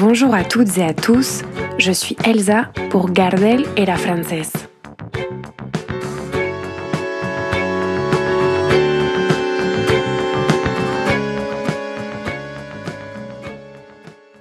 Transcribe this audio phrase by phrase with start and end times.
[0.00, 1.42] Bonjour à toutes et à tous,
[1.76, 4.50] je suis Elsa pour Gardel et la Française.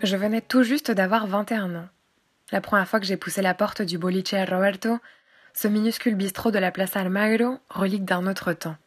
[0.02, 1.89] Je venais tout juste d'avoir 21 ans.
[2.53, 4.98] La première fois que j'ai poussé la porte du boliche Roberto,
[5.53, 8.77] ce minuscule bistrot de la place Almagro, relique d'un autre temps.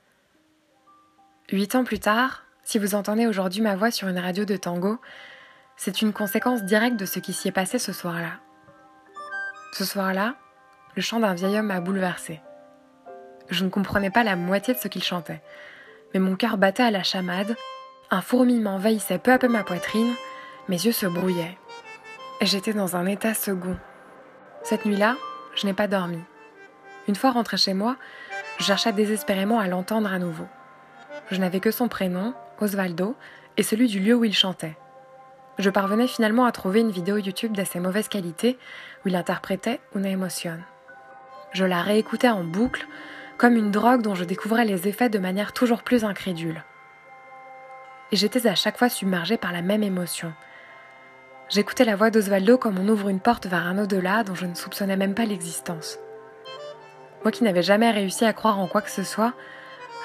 [1.51, 4.99] Huit ans plus tard, si vous entendez aujourd'hui ma voix sur une radio de tango,
[5.77, 8.33] c'est une conséquence directe de ce qui s'y est passé ce soir-là.
[9.73, 10.35] Ce soir-là,
[10.97, 12.41] le chant d'un vieil homme m'a bouleversé.
[13.49, 15.43] Je ne comprenais pas la moitié de ce qu'il chantait,
[16.15, 17.57] mais mon cœur battait à la chamade,
[18.11, 20.15] un fourmillement envahissait peu à peu ma poitrine,
[20.69, 21.59] mes yeux se brouillaient.
[22.41, 23.77] J'étais dans un état second.
[24.63, 25.17] Cette nuit-là,
[25.55, 26.21] je n'ai pas dormi.
[27.09, 27.97] Une fois rentré chez moi,
[28.59, 30.47] je cherchais désespérément à l'entendre à nouveau.
[31.31, 33.17] Je n'avais que son prénom, Osvaldo,
[33.57, 34.77] et celui du lieu où il chantait.
[35.59, 38.59] Je parvenais finalement à trouver une vidéo YouTube d'assez mauvaise qualité
[39.05, 40.59] où il interprétait Una Emotion.
[41.53, 42.87] Je la réécoutais en boucle,
[43.37, 46.63] comme une drogue dont je découvrais les effets de manière toujours plus incrédule.
[48.13, 50.33] Et j'étais à chaque fois submergée par la même émotion.
[51.51, 54.55] J'écoutais la voix d'Osvaldo comme on ouvre une porte vers un au-delà dont je ne
[54.55, 55.99] soupçonnais même pas l'existence.
[57.25, 59.35] Moi qui n'avais jamais réussi à croire en quoi que ce soit,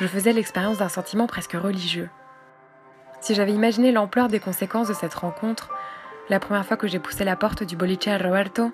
[0.02, 2.10] je faisais l'expérience d'un sentiment presque religieux.
[3.20, 5.70] Si j'avais imaginé l'ampleur des conséquences de cette rencontre,
[6.30, 8.72] la première fois que j'ai poussé la porte du boliche à Roberto,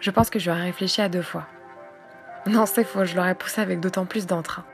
[0.00, 1.46] je pense que j'aurais réfléchi à deux fois.
[2.46, 4.64] Non, c'est faux, je l'aurais poussé avec d'autant plus d'entrain.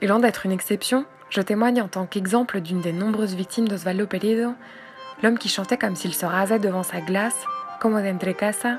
[0.00, 4.06] Et loin d'être une exception, je témoigne en tant qu'exemple d'une des nombreuses victimes d'Osvaldo
[4.06, 4.54] Pelido,
[5.22, 7.44] l'homme qui chantait comme s'il se rasait devant sa glace,
[7.80, 8.78] comme entre casa,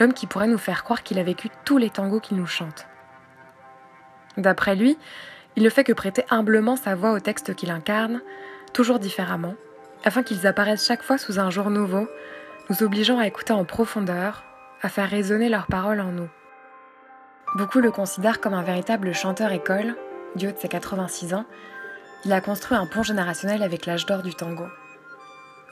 [0.00, 2.86] l'homme qui pourrait nous faire croire qu'il a vécu tous les tangos qu'il nous chante.
[4.36, 4.98] D'après lui,
[5.58, 8.20] il ne fait que prêter humblement sa voix au texte qu'il incarne,
[8.72, 9.56] toujours différemment,
[10.04, 12.06] afin qu'ils apparaissent chaque fois sous un jour nouveau,
[12.70, 14.44] nous obligeant à écouter en profondeur,
[14.82, 16.28] à faire résonner leurs paroles en nous.
[17.56, 19.96] Beaucoup le considèrent comme un véritable chanteur-école,
[20.36, 21.44] du haut de ses 86 ans,
[22.24, 24.66] il a construit un pont générationnel avec l'âge d'or du tango.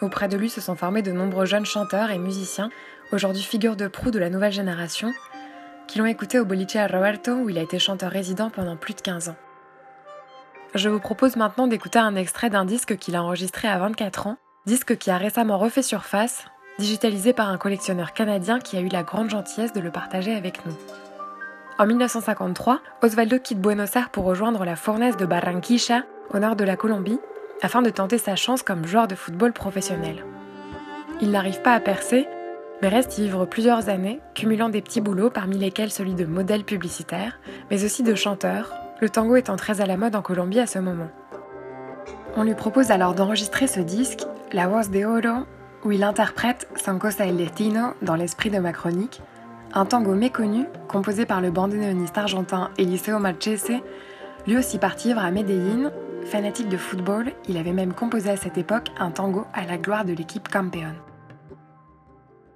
[0.03, 2.71] Auprès de lui se sont formés de nombreux jeunes chanteurs et musiciens,
[3.13, 5.13] aujourd'hui figures de proue de la nouvelle génération,
[5.87, 8.95] qui l'ont écouté au Boliche à Roberto où il a été chanteur résident pendant plus
[8.95, 9.37] de 15 ans.
[10.77, 14.37] Je vous propose maintenant d'écouter un extrait d'un disque qu'il a enregistré à 24 ans,
[14.67, 16.45] disque qui a récemment refait surface,
[16.79, 20.67] digitalisé par un collectionneur canadien qui a eu la grande gentillesse de le partager avec
[20.67, 20.75] nous.
[21.79, 26.05] En 1953, Osvaldo quitte Buenos Aires pour rejoindre la fournaise de Barranquilla,
[26.35, 27.21] au nord de la Colombie,
[27.63, 30.27] afin de tenter sa chance comme joueur de football professionnel.
[31.23, 32.29] Il n'arrive pas à percer,
[32.83, 36.65] mais reste y vivre plusieurs années, cumulant des petits boulots parmi lesquels celui de modèle
[36.65, 40.67] publicitaire, mais aussi de chanteur, le tango étant très à la mode en Colombie à
[40.67, 41.09] ce moment.
[42.37, 45.45] On lui propose alors d'enregistrer ce disque, La Voz de Oro,
[45.85, 49.21] où il interprète San Cosa el Destino dans l'esprit de ma chronique,
[49.73, 53.83] un tango méconnu composé par le bandoneoniste argentin Eliseo Marchese,
[54.47, 55.91] lui aussi parti vivre à Medellín
[56.27, 60.05] Fanatique de football, il avait même composé à cette époque un tango à la gloire
[60.05, 60.95] de l'équipe Campeón.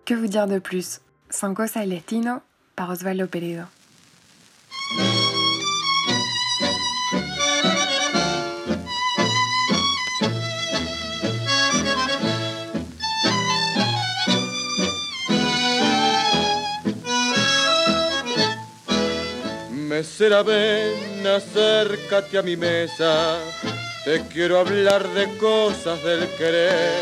[0.04, 1.00] Que vous dire de plus?
[1.28, 2.00] San Cosa el
[2.74, 3.62] par Osvaldo Peredo.
[20.00, 23.37] Mesera, ven, acércate a mi mesa.
[24.03, 26.94] Te quiero hablar de cosas del querer.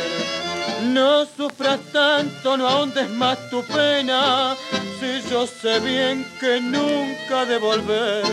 [0.83, 4.57] No sufras tanto, no ahondes más tu pena.
[4.99, 8.25] Si yo sé bien que nunca devolver.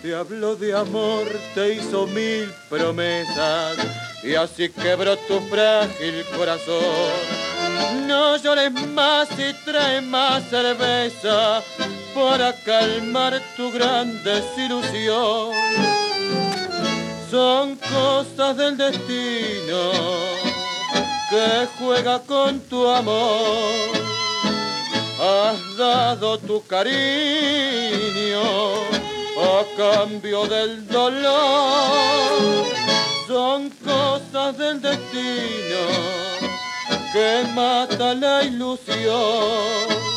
[0.00, 1.26] Te hablo de amor,
[1.56, 3.78] te hizo mil promesas.
[4.22, 7.16] Y así quebró tu frágil corazón.
[8.06, 11.64] No llores más y trae más cerveza
[12.18, 15.52] para calmar tu gran desilusión.
[17.30, 19.92] Son cosas del destino
[21.30, 23.92] que juega con tu amor.
[25.20, 28.42] Has dado tu cariño
[29.36, 32.66] a cambio del dolor.
[33.26, 35.82] Son cosas del destino
[37.12, 40.07] que mata la ilusión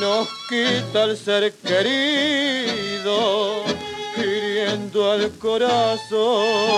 [0.00, 3.14] nos quita el ser querido,
[4.16, 6.76] hiriendo al corazón.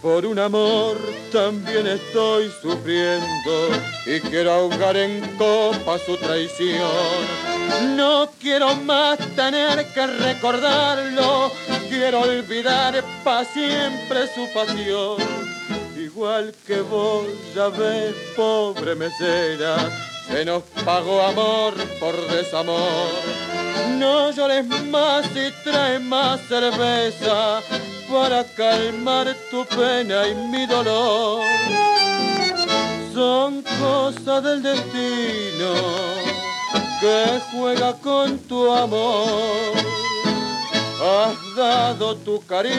[0.00, 3.70] Por un amor también estoy sufriendo
[4.04, 6.90] y quiero ahogar en copa su traición.
[7.96, 11.50] No quiero más tener que recordarlo,
[11.88, 15.16] quiero olvidar para siempre su pasión.
[15.96, 17.24] Igual que vos,
[17.54, 19.76] ya ves, pobre mesera,
[20.28, 23.61] se nos pagó amor por desamor.
[23.98, 27.60] No llores más y trae más cerveza
[28.10, 31.42] para calmar tu pena y mi dolor.
[33.14, 35.72] Son cosas del destino
[37.00, 39.72] que juega con tu amor.
[41.00, 42.72] Has dado tu cariño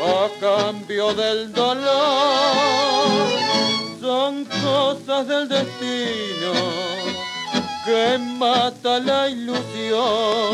[0.00, 3.08] a cambio del dolor.
[4.00, 6.67] Son cosas del destino
[7.88, 10.52] que mata la ilusión.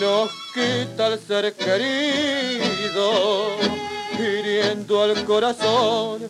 [0.00, 3.06] Nos quita el ser querido,
[4.18, 6.22] hiriendo al corazón.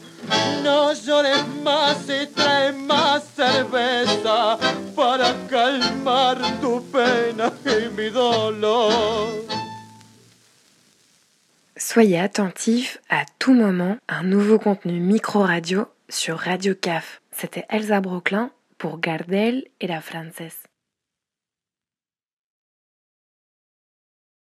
[0.65, 4.59] No llores más y trae más cerveza
[4.97, 9.29] para calmar tu pena y mi dolor.
[11.77, 17.21] Soyez attentifs à tout moment, un nouveau contenu micro-radio sur Radio CAF.
[17.33, 18.51] C'était Elsa Broclin
[18.81, 20.70] pour Gardel et la Française.